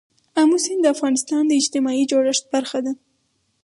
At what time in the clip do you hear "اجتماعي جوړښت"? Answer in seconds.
1.61-2.45